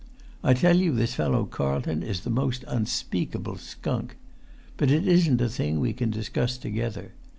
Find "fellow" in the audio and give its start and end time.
1.13-1.45